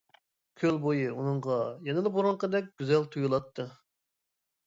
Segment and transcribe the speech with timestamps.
[0.61, 1.57] كۆل بويى ئۇنىڭغا
[1.89, 3.67] يەنىلا بۇرۇنقىدەك گۈزەل تۇيۇلاتتى.